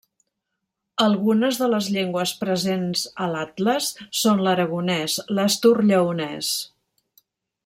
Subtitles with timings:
[1.07, 3.93] Algunes de les llengües presents a l'atles
[4.23, 6.55] són l'aragonès, l'asturlleonès.